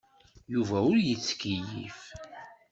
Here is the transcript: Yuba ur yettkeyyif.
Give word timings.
Yuba 0.53 0.77
ur 0.91 0.97
yettkeyyif. 1.05 1.99